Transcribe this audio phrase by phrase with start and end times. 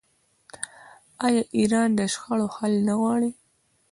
[1.25, 3.31] آیا ایران د شخړو حل نه غواړي؟